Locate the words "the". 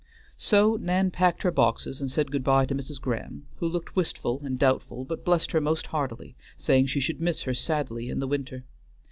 8.17-8.27